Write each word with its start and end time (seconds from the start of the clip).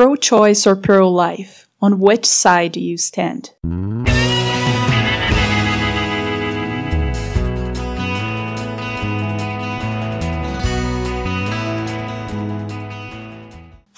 Pro 0.00 0.16
choice 0.16 0.66
or 0.66 0.76
pro 0.76 1.10
life? 1.10 1.68
On 1.82 2.00
which 2.00 2.24
side 2.24 2.72
do 2.72 2.80
you 2.80 2.96
stand? 2.96 3.50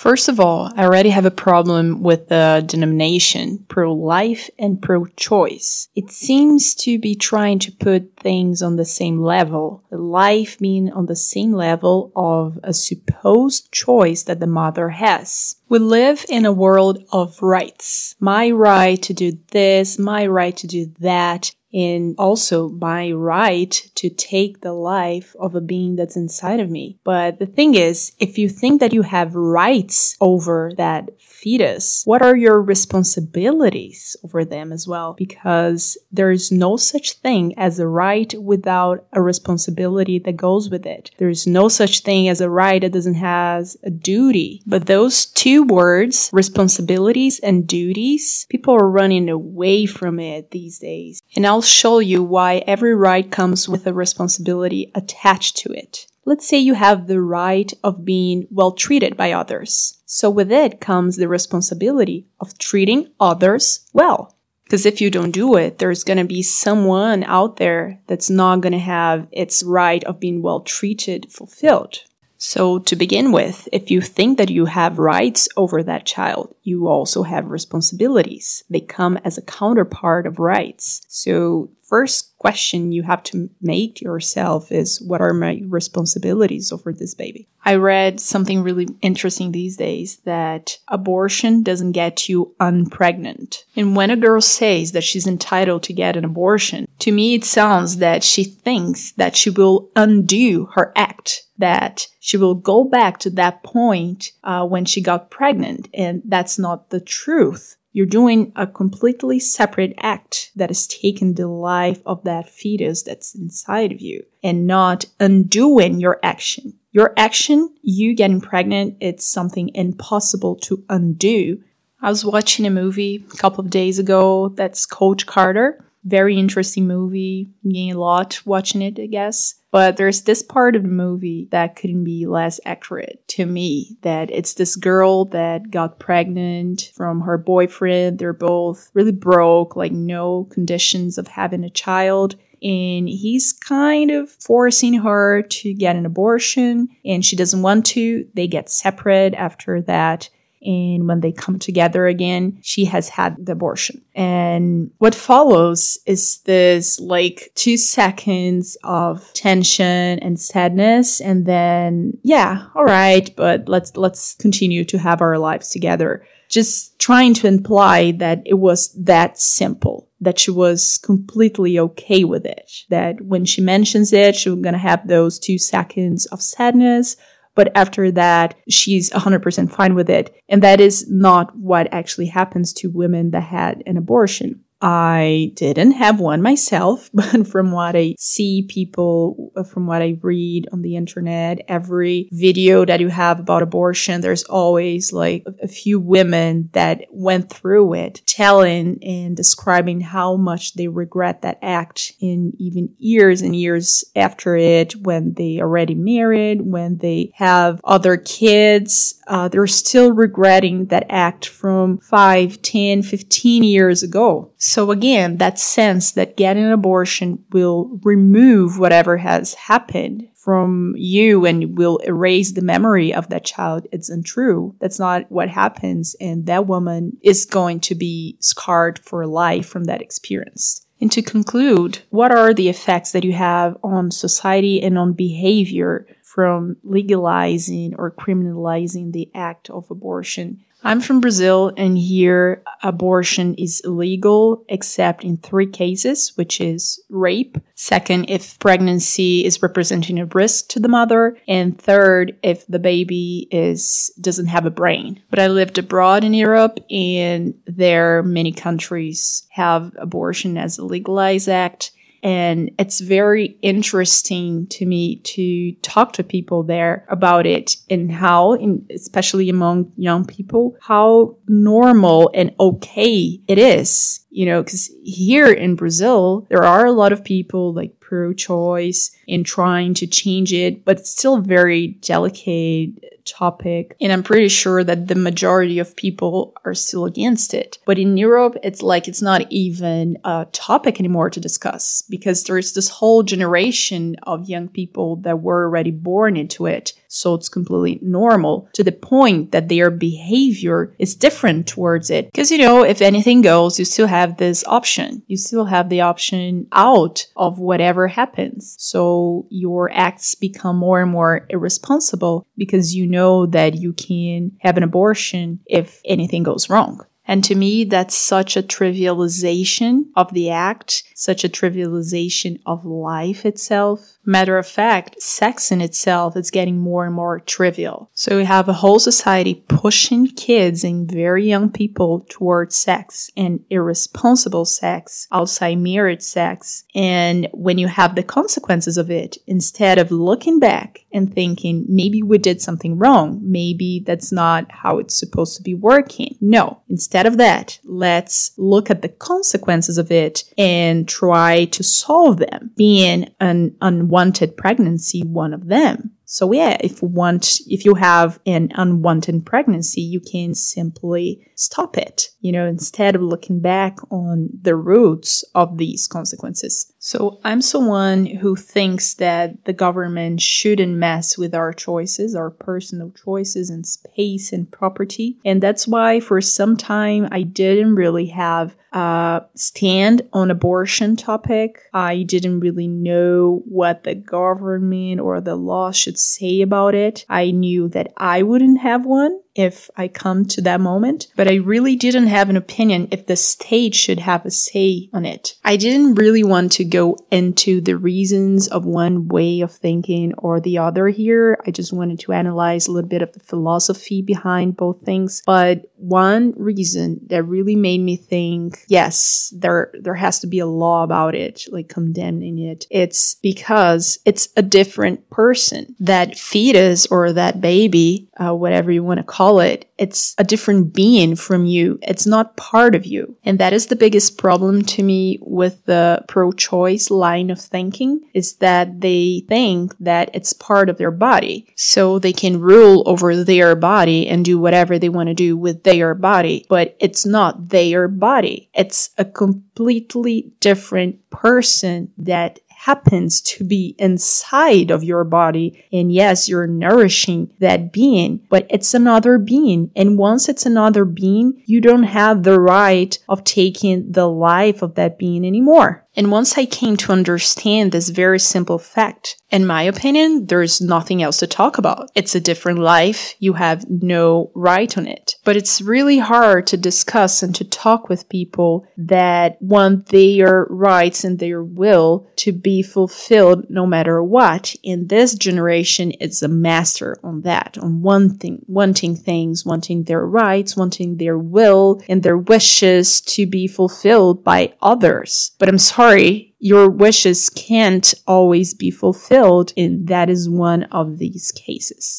First 0.03 0.29
of 0.29 0.41
all, 0.41 0.69
I 0.75 0.83
already 0.83 1.11
have 1.11 1.27
a 1.27 1.31
problem 1.31 2.03
with 2.03 2.27
the 2.27 2.65
denomination 2.67 3.65
pro 3.69 3.95
life 3.95 4.51
and 4.59 4.83
pro 4.83 5.07
choice. 5.15 5.87
It 5.95 6.11
seems 6.11 6.75
to 6.87 6.99
be 6.99 7.15
trying 7.15 7.61
to 7.61 7.71
put 7.71 8.17
things 8.17 8.63
on 8.63 8.75
the 8.75 8.85
same 8.85 9.21
level, 9.21 9.85
life 9.93 10.59
being 10.59 10.91
on 10.91 11.07
the 11.07 11.15
same 11.15 11.53
level 11.53 12.11
of 12.17 12.59
a 12.65 12.75
supposed 12.75 13.71
choice 13.71 14.25
that 14.25 14.41
the 14.41 14.49
mother 14.49 14.89
has. 14.89 15.55
We 15.69 15.79
live 15.79 16.27
in 16.29 16.47
a 16.47 16.53
world 16.53 16.99
of 17.13 17.41
rights. 17.41 18.17
My 18.19 18.51
right 18.51 19.01
to 19.03 19.15
do 19.15 19.39
this, 19.53 20.01
my 20.01 20.27
right 20.27 20.57
to 20.57 20.67
do 20.67 20.93
that, 20.99 21.55
and 21.73 22.15
also 22.19 22.69
my 22.69 23.13
right 23.13 23.71
to 23.95 24.11
take 24.11 24.61
the 24.61 24.73
life 24.73 25.35
of 25.39 25.55
a 25.55 25.61
being 25.61 25.97
that's 25.97 26.17
inside 26.17 26.61
of 26.61 26.71
me. 26.71 26.99
But 27.05 27.39
the 27.39 27.47
thing 27.47 27.75
is, 27.75 28.13
if 28.19 28.39
you 28.39 28.49
think 28.49 28.81
that 28.81 28.93
you 28.93 29.03
have 29.03 29.35
rights 29.35 30.17
over 30.21 30.73
that 30.77 31.11
fetus, 31.21 32.03
what 32.05 32.23
are 32.23 32.37
your 32.37 32.61
responsibilities 32.61 34.17
over 34.25 34.45
them 34.45 34.73
as 34.73 34.87
well? 34.87 35.15
Because 35.15 35.97
there 36.13 36.31
is 36.31 36.53
no 36.53 36.77
such 36.77 37.13
thing 37.15 37.59
as 37.59 37.79
a 37.79 37.87
right 37.87 38.35
without 38.41 39.07
a 39.13 39.23
responsibility 39.23 40.19
that 40.21 40.37
goes 40.37 40.71
with 40.71 40.87
it. 40.87 41.11
There 41.19 41.29
is 41.29 41.47
no 41.47 41.69
such 41.69 42.01
thing 42.01 42.29
as 42.29 42.41
a 42.41 42.51
right 42.51 42.81
that 42.83 42.93
doesn't 42.93 43.15
have 43.15 43.43
a 43.83 43.91
duty. 43.91 44.63
But 44.67 44.87
those 44.87 45.27
two 45.27 45.65
words, 45.65 46.31
responsibilities 46.33 47.39
and 47.41 47.67
duties, 47.67 48.47
people 48.49 48.75
are 48.75 48.89
running 48.89 49.29
away 49.29 49.87
from 49.87 50.19
it 50.19 50.51
these 50.51 50.79
days. 50.79 51.23
And 51.37 51.47
I'll 51.63 51.67
show 51.67 52.01
you 52.01 52.25
why 52.25 52.65
every 52.67 52.93
right 52.93 53.31
comes 53.31 53.69
with 53.69 53.87
a 53.87 53.95
responsibility 53.95 54.91
attached 54.97 55.59
to 55.59 55.73
it. 55.73 56.09
Let's 56.25 56.49
say 56.49 56.59
you 56.59 56.75
have 56.75 57.07
the 57.07 57.21
right 57.21 57.73
of 57.85 58.05
being 58.05 58.49
well 58.51 58.73
treated 58.73 59.17
by 59.17 59.31
others. 59.31 59.97
So 60.05 60.29
with 60.29 60.51
it 60.51 60.81
comes 60.81 61.17
the 61.17 61.29
responsibility 61.29 62.27
of 62.41 62.59
treating 62.59 63.13
others 63.21 63.89
well. 63.93 64.35
Because 64.65 64.87
if 64.87 65.01
you 65.01 65.09
don't 65.09 65.31
do 65.31 65.55
it, 65.55 65.79
there's 65.79 66.03
going 66.03 66.19
to 66.19 66.25
be 66.25 66.43
someone 66.43 67.23
out 67.23 67.59
there 67.59 68.01
that's 68.09 68.29
not 68.29 68.61
going 68.61 68.73
to 68.73 68.81
have 68.81 69.29
its 69.31 69.63
right 69.63 70.03
of 70.03 70.19
being 70.19 70.43
well 70.43 70.63
treated 70.63 71.31
fulfilled. 71.31 72.01
So 72.45 72.81
to 72.81 72.97
begin 72.97 73.31
with, 73.31 73.69
if 73.73 73.89
you 73.89 74.01
think 74.01 74.37
that 74.39 74.51
you 74.51 74.65
have 74.65 74.99
rights 74.99 75.49
over 75.57 75.81
that 75.85 76.07
child, 76.07 76.53
you 76.65 76.89
also 76.89 77.23
have 77.23 77.47
responsibilities. 77.47 78.65
They 78.69 78.81
come 78.81 79.17
as 79.25 79.39
a 79.39 79.43
counterpart 79.43 80.27
of 80.27 80.41
rights. 80.41 81.03
So 81.07 81.71
first 81.85 82.37
question 82.39 82.91
you 82.91 83.05
have 83.05 83.23
to 83.23 83.49
make 83.61 84.01
yourself 84.01 84.73
is 84.73 85.01
what 85.03 85.21
are 85.21 85.33
my 85.33 85.63
responsibilities 85.67 86.73
over 86.73 86.93
this 86.93 87.15
baby? 87.15 87.47
I 87.65 87.77
read 87.77 88.19
something 88.19 88.63
really 88.63 88.89
interesting 89.03 89.53
these 89.53 89.77
days 89.77 90.17
that 90.25 90.79
abortion 90.89 91.63
doesn't 91.63 91.93
get 91.93 92.29
you 92.29 92.55
unpregnant. 92.59 93.63
And 93.77 93.95
when 93.95 94.11
a 94.11 94.17
girl 94.17 94.41
says 94.41 94.93
that 94.93 95.05
she's 95.05 95.29
entitled 95.29 95.85
to 95.85 95.93
get 95.93 96.17
an 96.17 96.25
abortion, 96.25 96.89
to 97.03 97.13
me 97.13 97.35
it 97.35 97.45
sounds 97.45 97.97
that 97.99 98.23
she 98.25 98.45
thinks 98.45 99.13
that 99.13 99.37
she 99.37 99.51
will 99.51 99.91
undo 99.97 100.67
her 100.75 100.93
act 100.97 101.43
that 101.63 102.09
she 102.19 102.37
will 102.37 102.57
go 102.57 102.83
back 102.83 103.19
to 103.19 103.31
that 103.31 103.63
point 103.63 104.33
uh, 104.43 104.67
when 104.67 104.85
she 104.85 105.01
got 105.01 105.31
pregnant, 105.31 105.89
and 105.95 106.21
that's 106.25 106.59
not 106.59 106.91
the 106.91 107.01
truth. 107.01 107.77
You're 107.93 108.07
doing 108.07 108.53
a 108.57 108.67
completely 108.67 109.39
separate 109.39 109.95
act 109.99 110.51
that 110.57 110.73
is 110.73 110.89
taking 110.89 111.35
the 111.35 111.47
life 111.47 112.01
of 112.05 112.25
that 112.25 112.49
fetus 112.49 113.03
that's 113.03 113.35
inside 113.37 113.93
of 113.93 114.01
you 114.01 114.25
and 114.43 114.67
not 114.67 115.05
undoing 115.21 116.01
your 116.01 116.19
action. 116.25 116.73
Your 116.91 117.13
action, 117.17 117.73
you 117.83 118.17
getting 118.17 118.41
pregnant, 118.41 118.97
it's 119.01 119.25
something 119.25 119.71
impossible 119.75 120.57
to 120.63 120.83
undo. 120.89 121.63
I 122.01 122.09
was 122.09 122.25
watching 122.25 122.67
a 122.67 122.71
movie 122.71 123.25
a 123.33 123.37
couple 123.37 123.63
of 123.63 123.71
days 123.71 124.01
ago 124.01 124.49
that's 124.49 124.85
Coach 124.85 125.27
Carter. 125.27 125.85
Very 126.05 126.39
interesting 126.39 126.87
movie. 126.87 127.51
Gained 127.69 127.97
a 127.97 128.01
lot 128.01 128.41
watching 128.45 128.83
it, 128.83 128.99
I 128.99 129.07
guess. 129.07 129.55
But 129.71 129.97
there's 129.97 130.23
this 130.23 130.43
part 130.43 130.77
of 130.77 130.83
the 130.83 130.89
movie 130.89 131.49
that 131.51 131.77
couldn't 131.77 132.05
be 132.05 132.27
less 132.27 132.61
accurate 132.67 133.27
to 133.29 133.47
me 133.47 133.97
that 134.03 134.31
it's 134.31 134.55
this 134.55 134.77
girl 134.77 135.27
that 135.27 135.71
got 135.71 135.99
pregnant 135.99 136.91
from 136.95 137.23
her 137.23 137.39
boyfriend. 137.39 138.19
They're 138.19 138.33
both 138.33 138.91
really 138.95 139.13
broke, 139.13 139.77
like 139.77 139.93
no 139.93 140.45
conditions 140.51 141.19
of 141.19 141.29
having 141.29 141.65
a 141.65 141.71
child 141.71 142.37
and 142.63 143.09
he's 143.09 143.53
kind 143.53 144.11
of 144.11 144.31
forcing 144.31 144.95
her 144.95 145.43
to 145.43 145.75
get 145.75 145.97
an 145.97 146.07
abortion 146.07 146.89
and 147.05 147.25
she 147.25 147.35
doesn't 147.35 147.63
want 147.63 147.87
to. 147.87 148.27
They 148.35 148.47
get 148.47 148.71
separate 148.71 149.35
after 149.35 149.83
that 149.83 150.29
and 150.65 151.09
when 151.09 151.21
they 151.21 151.33
come 151.33 151.59
together 151.59 152.07
again, 152.07 152.59
she 152.63 152.85
has 152.87 153.09
had 153.09 153.45
the 153.45 153.53
abortion. 153.53 154.03
And 154.15 154.91
what 154.99 155.15
follows 155.15 155.99
is 156.07 156.39
this 156.45 157.01
like 157.01 157.51
two 157.55 157.77
seconds 157.77 158.77
of 158.85 159.33
tension 159.35 160.19
and 160.21 160.39
sadness. 160.39 161.21
And 161.21 161.47
then, 161.47 162.19
yeah, 162.23 162.67
all 162.75 162.85
right, 162.85 163.35
but 163.37 163.69
let's, 163.69 163.97
let's 163.97 164.35
continue 164.35 164.85
to 164.85 164.99
have 164.99 165.21
our 165.21 165.39
lives 165.39 165.71
together. 165.71 166.27
Just 166.49 166.99
trying 166.99 167.35
to 167.35 167.47
imply 167.47 168.13
that 168.13 168.43
it 168.45 168.55
was 168.55 168.93
that 168.93 169.39
simple 169.39 170.09
that 170.21 170.39
she 170.39 170.53
was 170.53 170.99
completely 170.99 171.79
okay 171.79 172.25
with 172.25 172.47
it. 172.47 172.71
That 172.91 173.21
when 173.23 173.45
she 173.45 173.61
mentions 173.61 174.13
it, 174.13 174.37
she 174.37 174.51
was 174.51 174.61
going 174.61 174.75
to 174.75 174.79
have 174.79 175.09
those 175.09 175.39
two 175.39 175.59
seconds 175.59 176.27
of 176.27 176.41
sadness, 176.41 177.17
but 177.55 177.71
after 177.77 178.11
that, 178.13 178.55
she's 178.69 179.11
100% 179.11 179.71
fine 179.71 179.95
with 179.95 180.09
it. 180.09 180.35
And 180.49 180.63
that 180.63 180.81
is 180.81 181.11
not 181.11 181.55
what 181.57 181.93
actually 181.93 182.27
happens 182.27 182.73
to 182.75 182.91
women 182.91 183.31
that 183.31 183.43
had 183.43 183.83
an 183.87 183.97
abortion. 183.97 184.62
I 184.83 185.53
didn't 185.55 185.93
have 185.93 186.19
one 186.19 186.43
myself, 186.43 187.09
but 187.15 187.47
from 187.47 187.71
what 187.71 187.95
I 187.97 188.17
see 188.19 188.67
people, 188.69 189.53
uh, 189.57 189.63
from 189.63 189.87
what 189.87 190.03
I 190.03 190.19
read 190.21 190.69
on 190.73 190.83
the 190.83 190.97
internet, 190.97 191.61
every 191.69 192.29
video 192.33 192.85
that 192.85 193.01
you 193.01 193.09
have 193.09 193.39
about 193.39 193.63
abortion, 193.63 194.21
there's 194.21 194.43
always 194.45 195.13
like 195.13 195.45
a 195.63 195.69
few 195.69 196.01
women 196.01 196.69
that 196.73 197.05
went 197.11 197.51
through 197.51 197.95
it 197.95 198.23
telling 198.27 198.99
and 199.05 199.37
describing 199.37 200.01
how 200.01 200.37
much 200.37 200.75
they 200.75 200.89
regret 200.89 201.43
that 201.43 201.59
act 201.63 202.13
in 202.21 202.53
even 202.59 202.93
years 202.99 203.41
and 203.41 203.55
years 203.55 204.05
after 204.17 204.57
it, 204.57 204.97
when 204.97 205.35
they 205.35 205.61
already 205.61 205.95
married, 205.95 206.61
when 206.63 206.99
they 206.99 207.31
have 207.37 207.81
other 207.85 208.17
kids, 208.17 209.22
uh, 209.33 209.49
they're 209.49 209.67
still 209.67 210.13
regretting 210.13 210.85
that 210.87 211.07
act 211.09 211.49
from 211.49 211.97
5, 212.01 212.61
10, 212.61 213.03
15 213.03 213.63
years 213.65 214.03
ago. 214.03 214.53
So 214.59 214.91
again, 214.91 215.39
that 215.39 215.59
sense 215.59 216.13
that 216.13 216.37
getting 216.37 216.65
an 216.65 216.73
abortion 216.73 217.43
will 217.51 217.99
remove 218.03 218.79
whatever 218.79 219.17
has 219.17 219.55
happened 219.55 220.29
from 220.35 220.93
you 220.99 221.47
and 221.47 221.79
will 221.79 221.97
erase 221.99 222.53
the 222.53 222.61
memory 222.61 223.15
of 223.15 223.31
that 223.31 223.47
child, 223.47 223.87
it's 223.91 224.11
untrue. 224.11 224.75
That's 224.81 224.99
not 224.99 225.33
what 225.33 225.49
happens. 225.49 226.15
And 226.21 226.45
that 226.45 226.67
woman 226.67 227.17
is 227.23 227.47
going 227.47 227.81
to 227.81 227.95
be 227.95 228.37
scarred 228.39 228.99
for 228.99 229.27
life 229.27 229.67
from 229.67 229.85
that 229.85 230.03
experience. 230.03 230.85
And 231.01 231.11
to 231.11 231.23
conclude, 231.23 232.01
what 232.11 232.33
are 232.33 232.53
the 232.53 232.69
effects 232.69 233.13
that 233.13 233.25
you 233.25 233.33
have 233.33 233.77
on 233.83 234.11
society 234.11 234.83
and 234.83 234.99
on 234.99 235.15
behavior 235.15 236.07
from 236.33 236.77
legalizing 236.83 237.95
or 237.97 238.11
criminalizing 238.11 239.13
the 239.13 239.31
act 239.35 239.69
of 239.69 239.91
abortion? 239.91 240.65
I'm 240.85 241.01
from 241.01 241.21
Brazil, 241.21 241.73
and 241.77 241.97
here 241.97 242.65
abortion 242.83 243.55
is 243.55 243.83
illegal 243.85 244.65
except 244.69 245.23
in 245.23 245.37
three 245.37 245.69
cases, 245.69 246.33
which 246.35 246.61
is 246.61 247.01
rape. 247.09 247.57
Second, 247.77 248.29
if 248.29 248.59
pregnancy 248.59 249.45
is 249.45 249.63
representing 249.63 250.19
a 250.19 250.27
risk 250.27 250.69
to 250.71 250.81
the 250.81 250.89
mother. 250.89 251.37
And 251.47 251.79
third, 251.79 252.37
if 252.43 252.67
the 252.67 252.81
baby 252.81 253.47
is 253.53 254.11
doesn't 254.21 254.47
have 254.47 254.67
a 254.67 254.71
brain. 254.71 255.23
But 255.31 255.39
I 255.39 255.47
lived 255.49 255.79
abroad 255.79 256.25
in 256.25 256.35
Europe, 256.35 256.81
and 256.91 257.55
there 257.67 258.23
many 258.25 258.53
countries 258.53 259.47
have 259.51 259.93
abortion 259.99 260.59
as 260.59 260.79
a 260.79 260.85
legalized 260.85 261.49
act. 261.49 261.93
And 262.23 262.71
it's 262.79 263.01
very 263.01 263.57
interesting 263.63 264.69
to 264.69 264.87
me 264.87 265.17
to 265.17 265.73
talk 265.83 266.13
to 266.15 266.25
people 266.25 266.63
there 266.63 267.05
about 267.09 267.47
it 267.47 267.77
and 267.91 268.13
how, 268.13 268.57
especially 268.91 269.49
among 269.49 269.93
young 269.97 270.25
people, 270.25 270.77
how 270.81 271.37
normal 271.49 272.31
and 272.33 272.55
okay 272.61 273.41
it 273.49 273.59
is. 273.59 274.25
You 274.31 274.47
know, 274.47 274.63
because 274.63 274.91
here 275.05 275.51
in 275.51 275.75
Brazil, 275.75 276.47
there 276.49 276.65
are 276.65 276.87
a 276.87 276.93
lot 276.93 277.13
of 277.13 277.25
people 277.25 277.75
like 277.75 277.99
pro 277.99 278.33
choice 278.33 279.11
and 279.29 279.45
trying 279.45 279.95
to 279.95 280.07
change 280.07 280.53
it, 280.53 280.85
but 280.85 280.99
it's 280.99 281.11
still 281.11 281.39
very 281.39 281.89
delicate 282.03 283.12
topic. 283.25 283.97
And 284.01 284.13
I'm 284.13 284.23
pretty 284.23 284.49
sure 284.49 284.85
that 284.85 285.09
the 285.09 285.15
majority 285.15 285.79
of 285.79 285.97
people 285.97 286.55
are 286.65 286.75
still 286.75 287.05
against 287.05 287.55
it. 287.55 287.79
But 287.87 287.99
in 287.99 288.17
Europe, 288.17 288.57
it's 288.63 288.83
like 288.83 289.09
it's 289.09 289.23
not 289.23 289.51
even 289.51 290.19
a 290.25 290.47
topic 290.53 290.99
anymore 290.99 291.31
to 291.31 291.41
discuss 291.41 292.03
because 292.09 292.45
there's 292.45 292.73
this 292.73 292.89
whole 292.89 293.23
generation 293.23 294.17
of 294.25 294.49
young 294.49 294.69
people 294.69 295.17
that 295.17 295.43
were 295.43 295.65
already 295.65 295.91
born 295.91 296.37
into 296.37 296.67
it. 296.67 296.93
So 297.09 297.35
it's 297.35 297.51
completely 297.51 297.99
normal 298.01 298.71
to 298.73 298.83
the 298.83 298.91
point 298.91 299.53
that 299.53 299.69
their 299.69 299.91
behavior 299.91 300.95
is 300.99 301.15
different 301.15 301.67
towards 301.67 302.09
it. 302.09 302.27
Because, 302.33 302.51
you 302.51 302.57
know, 302.57 302.83
if 302.83 303.03
anything 303.03 303.43
goes, 303.43 303.79
you 303.79 303.85
still 303.85 304.07
have 304.07 304.39
this 304.39 304.65
option. 304.67 305.23
You 305.27 305.37
still 305.37 305.67
have 305.67 305.91
the 305.91 306.01
option 306.01 306.69
out 306.73 307.27
of 307.37 307.59
whatever 307.59 308.09
happens. 308.09 308.77
So 308.79 309.47
your 309.51 309.93
acts 309.93 310.35
become 310.35 310.77
more 310.77 311.03
and 311.03 311.11
more 311.11 311.47
irresponsible 311.51 312.47
because 312.57 312.95
you 312.95 313.07
know 313.13 313.47
that 313.47 313.75
you 313.77 313.93
can 313.93 314.51
have 314.61 314.77
an 314.77 314.83
abortion 314.83 315.61
if 315.67 316.01
anything 316.05 316.43
goes 316.43 316.69
wrong. 316.69 317.07
And 317.25 317.45
to 317.45 317.55
me, 317.55 317.85
that's 317.85 318.17
such 318.17 318.57
a 318.57 318.63
trivialization 318.63 320.07
of 320.17 320.33
the 320.35 320.51
act, 320.51 321.05
such 321.15 321.45
a 321.45 321.49
trivialization 321.49 322.61
of 322.67 322.85
life 322.85 323.47
itself. 323.47 324.19
Matter 324.25 324.57
of 324.57 324.69
fact, 324.69 325.21
sex 325.21 325.73
in 325.73 325.81
itself 325.81 326.37
is 326.37 326.53
getting 326.53 326.79
more 326.79 327.05
and 327.05 327.15
more 327.15 327.41
trivial. 327.41 328.09
So 328.15 328.37
we 328.37 328.45
have 328.45 328.69
a 328.69 328.73
whole 328.73 329.01
society 329.01 329.65
pushing 329.67 330.29
kids 330.29 330.85
and 330.85 331.11
very 331.11 331.49
young 331.49 331.71
people 331.71 332.25
towards 332.29 332.77
sex 332.77 333.31
and 333.37 333.65
irresponsible 333.69 334.65
sex, 334.65 335.27
outside 335.33 335.79
marriage 335.79 336.23
sex. 336.23 336.85
And 336.95 337.49
when 337.53 337.79
you 337.79 337.89
have 337.89 338.15
the 338.15 338.23
consequences 338.23 338.97
of 338.97 339.11
it, 339.11 339.39
instead 339.49 339.99
of 339.99 340.13
looking 340.13 340.61
back 340.61 341.01
and 341.13 341.35
thinking, 341.35 341.85
maybe 341.89 342.23
we 342.23 342.39
did 342.39 342.63
something 342.63 342.99
wrong, 342.99 343.41
maybe 343.43 344.05
that's 344.07 344.31
not 344.31 344.71
how 344.71 344.99
it's 344.99 345.19
supposed 345.19 345.57
to 345.57 345.63
be 345.65 345.75
working. 345.75 346.37
No, 346.41 346.81
instead 346.89 347.27
of 347.27 347.39
that, 347.39 347.81
let's 347.85 348.53
look 348.57 348.89
at 348.89 349.03
the 349.03 349.09
consequences 349.09 349.99
of 349.99 350.13
it 350.13 350.45
and 350.57 351.09
try 351.09 351.65
to 351.67 351.83
solve 351.83 352.39
them. 352.39 352.71
Being 352.77 353.35
an 353.41 353.75
un 353.81 354.09
unwanted 354.13 354.59
pregnancy 354.59 355.23
one 355.23 355.55
of 355.55 355.69
them. 355.69 356.11
So 356.33 356.51
yeah, 356.51 356.79
if 356.81 357.03
want 357.03 357.61
if 357.67 357.85
you 357.85 357.95
have 357.95 358.41
an 358.47 358.73
unwanted 358.75 359.45
pregnancy, 359.45 360.01
you 360.01 360.19
can 360.19 360.55
simply 360.55 361.47
stop 361.57 361.99
it, 361.99 362.31
you 362.41 362.53
know, 362.53 362.67
instead 362.67 363.15
of 363.15 363.21
looking 363.21 363.61
back 363.61 363.99
on 364.11 364.49
the 364.63 364.75
roots 364.75 365.45
of 365.55 365.77
these 365.77 366.07
consequences. 366.07 366.91
So 366.99 367.39
I'm 367.45 367.61
someone 367.61 368.25
who 368.25 368.57
thinks 368.57 369.15
that 369.15 369.67
the 369.67 369.75
government 369.75 370.41
shouldn't 370.41 370.97
mess 370.97 371.37
with 371.37 371.55
our 371.55 371.75
choices, 371.75 372.35
our 372.35 372.51
personal 372.51 373.11
choices 373.11 373.69
in 373.69 373.85
space 373.85 374.55
and 374.55 374.71
property. 374.71 375.37
And 375.45 375.63
that's 375.63 375.87
why 375.87 376.21
for 376.21 376.41
some 376.41 376.79
time 376.79 377.29
I 377.31 377.43
didn't 377.43 377.95
really 377.95 378.27
have 378.27 378.75
a 378.93 379.43
stand 379.55 380.23
on 380.33 380.51
abortion 380.51 381.17
topic. 381.17 381.83
I 381.95 382.25
didn't 382.25 382.61
really 382.61 382.89
know 382.89 383.63
what 383.65 384.05
the 384.05 384.15
government 384.15 385.21
or 385.21 385.41
the 385.41 385.57
law 385.57 385.93
should 385.93 386.19
say 386.23 386.63
about 386.63 386.95
it. 386.95 387.27
I 387.29 387.51
knew 387.51 387.89
that 387.91 388.13
I 388.17 388.43
wouldn't 388.43 388.81
have 388.81 389.05
one 389.07 389.42
if 389.55 389.91
I 389.97 390.09
come 390.09 390.47
to 390.47 390.63
that 390.63 390.81
moment, 390.81 391.29
but 391.37 391.49
I 391.49 391.57
really 391.57 391.97
didn't 391.97 392.29
have 392.29 392.49
an 392.49 392.57
opinion 392.57 393.09
if 393.11 393.27
the 393.27 393.37
state 393.37 393.95
should 393.95 394.19
have 394.19 394.47
a 394.47 394.51
say 394.51 395.09
on 395.13 395.25
it. 395.25 395.55
I 395.65 395.77
didn't 395.77 396.15
really 396.15 396.43
want 396.43 396.73
to 396.73 396.85
go 396.85 397.19
into 397.31 397.81
the 397.81 397.97
reasons 397.97 398.69
of 398.69 398.85
one 398.85 399.29
way 399.29 399.61
of 399.61 399.73
thinking 399.73 400.33
or 400.39 400.61
the 400.61 400.79
other 400.79 401.09
here. 401.09 401.59
I 401.67 401.71
just 401.71 401.93
wanted 401.93 402.21
to 402.21 402.33
analyze 402.33 402.87
a 402.87 402.93
little 402.93 403.09
bit 403.09 403.23
of 403.23 403.33
the 403.33 403.41
philosophy 403.41 404.23
behind 404.23 404.77
both 404.77 405.03
things. 405.03 405.43
But 405.45 405.91
one 405.97 406.55
reason 406.57 407.21
that 407.27 407.45
really 407.45 407.77
made 407.77 408.01
me 408.01 408.17
think, 408.17 408.85
yes, 408.89 409.53
there, 409.57 409.93
there 410.01 410.15
has 410.15 410.41
to 410.41 410.47
be 410.47 410.61
a 410.61 410.67
law 410.67 411.03
about 411.03 411.35
it, 411.35 411.65
like 411.71 411.89
condemning 411.89 412.59
it. 412.59 412.87
It's 412.91 413.35
because 413.37 414.19
it's 414.25 414.49
a 414.57 414.63
different 414.63 415.29
person. 415.31 415.95
That 416.01 416.39
fetus 416.39 417.07
or 417.07 417.33
that 417.35 417.61
baby, 417.61 418.29
uh, 418.39 418.55
whatever 418.55 418.91
you 418.91 419.05
want 419.05 419.19
to 419.19 419.25
call 419.25 419.42
call 419.43 419.59
it, 419.59 419.91
it's 419.99 420.37
a 420.39 420.45
different 420.45 420.93
being 420.93 421.35
from 421.35 421.67
you. 421.67 421.99
It's 422.03 422.27
not 422.29 422.57
part 422.57 422.95
of 422.95 423.05
you. 423.05 423.37
And 423.43 423.59
that 423.59 423.73
is 423.73 423.87
the 423.87 423.97
biggest 423.97 424.39
problem 424.39 424.83
to 424.83 425.03
me 425.03 425.41
with 425.43 425.85
the 425.85 426.25
pro-choice 426.29 427.11
line 427.11 427.51
of 427.51 427.61
thinking 427.61 428.21
is 428.35 428.55
that 428.57 429.01
they 429.01 429.45
think 429.49 429.97
that 429.99 430.31
it's 430.33 430.53
part 430.53 430.89
of 430.89 430.97
their 430.97 431.11
body. 431.11 431.67
So 431.75 432.21
they 432.21 432.33
can 432.33 432.61
rule 432.61 433.03
over 433.05 433.43
their 433.43 433.75
body 433.75 434.29
and 434.29 434.45
do 434.45 434.61
whatever 434.61 434.97
they 434.97 435.09
want 435.09 435.29
to 435.29 435.35
do 435.35 435.57
with 435.57 435.83
their 435.83 436.15
body. 436.15 436.65
But 436.69 436.97
it's 437.01 437.27
not 437.27 437.71
their 437.71 438.07
body. 438.07 438.71
It's 438.75 439.11
a 439.19 439.25
completely 439.25 440.53
different 440.61 441.31
person 441.31 442.13
that 442.19 442.61
happens 442.83 443.41
to 443.41 443.63
be 443.63 443.95
inside 443.97 444.91
of 444.91 445.05
your 445.05 445.23
body. 445.23 445.85
And 445.93 446.13
yes, 446.13 446.49
you're 446.49 446.67
nourishing 446.67 447.49
that 447.61 447.93
being, 447.93 448.45
but 448.49 448.67
it's 448.71 448.93
another 448.93 449.39
being. 449.39 449.93
And 449.95 450.19
once 450.19 450.49
it's 450.49 450.67
another 450.67 451.05
being, 451.05 451.63
you 451.65 451.81
don't 451.81 452.03
have 452.03 452.43
the 452.43 452.59
right 452.59 453.17
of 453.29 453.45
taking 453.45 454.11
the 454.11 454.29
life 454.29 454.83
of 454.83 454.97
that 454.97 455.17
being 455.17 455.47
anymore. 455.47 456.02
And 456.15 456.31
once 456.31 456.59
I 456.59 456.67
came 456.67 456.97
to 456.99 457.13
understand 457.13 457.91
this 457.91 458.11
very 458.11 458.39
simple 458.39 458.79
fact, 458.79 459.37
in 459.51 459.67
my 459.67 459.83
opinion, 459.83 460.47
there's 460.47 460.81
nothing 460.81 461.23
else 461.23 461.39
to 461.39 461.47
talk 461.47 461.79
about. 461.79 462.11
It's 462.15 462.35
a 462.35 462.41
different 462.41 462.79
life. 462.79 463.35
You 463.39 463.55
have 463.55 463.89
no 463.89 464.51
right 464.55 464.97
on 464.97 465.07
it. 465.07 465.37
But 465.45 465.57
it's 465.57 465.81
really 465.81 466.19
hard 466.19 466.67
to 466.69 466.77
discuss 466.77 467.43
and 467.43 467.55
to 467.55 467.65
talk 467.65 468.09
with 468.09 468.29
people 468.29 468.87
that 468.97 469.57
want 469.61 470.09
their 470.09 470.67
rights 470.71 471.25
and 471.25 471.39
their 471.39 471.63
will 471.63 472.29
to 472.37 472.53
be 472.53 472.83
fulfilled 472.83 473.67
no 473.69 473.87
matter 473.87 474.23
what. 474.23 474.75
In 474.83 475.07
this 475.07 475.35
generation, 475.35 476.13
it's 476.21 476.43
a 476.43 476.49
master 476.49 477.19
on 477.23 477.43
that, 477.43 477.79
on 477.79 478.03
wanting, 478.03 478.65
wanting 478.67 479.17
things, 479.17 479.65
wanting 479.65 480.05
their 480.05 480.27
rights, 480.27 480.77
wanting 480.77 481.17
their 481.17 481.39
will 481.39 482.03
and 482.09 482.23
their 482.23 482.39
wishes 482.39 483.21
to 483.23 483.47
be 483.47 483.67
fulfilled 483.67 484.45
by 484.45 484.75
others. 484.83 485.53
But 485.59 485.69
I'm 485.69 485.79
sorry 485.79 486.02
sorry, 486.03 486.53
your 486.59 486.91
wishes 486.91 487.49
can't 487.49 488.13
always 488.27 488.75
be 488.75 488.91
fulfilled, 488.91 489.73
and 489.77 490.09
that 490.09 490.29
is 490.29 490.51
one 490.51 490.83
of 490.91 491.19
these 491.19 491.53
cases. 491.53 492.19